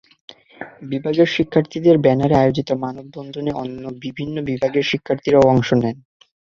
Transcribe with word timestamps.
বিভাগের 0.81 1.27
শিক্ষার্থীদের 1.27 1.95
ব্যানারে 1.97 2.35
আয়োজিত 2.37 2.69
মানববন্ধনে 2.83 3.51
অন্য 3.53 3.83
বিভিন্ন 4.01 4.35
বিভাগের 4.49 4.85
শিক্ষার্থীরাও 4.91 5.49
অংশ 5.49 5.69
নেন। 5.73 5.97